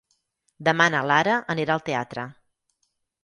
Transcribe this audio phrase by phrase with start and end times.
[0.67, 2.23] Demà na Lara anirà al teatre.